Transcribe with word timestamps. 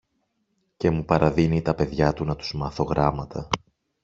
και 0.77 0.89
μου 0.89 1.05
παραδίνει 1.05 1.61
τα 1.61 1.73
παιδιά 1.75 2.13
του 2.13 2.25
να 2.25 2.35
τους 2.35 2.53
μάθω 2.53 2.83
γράμματα. 2.83 3.47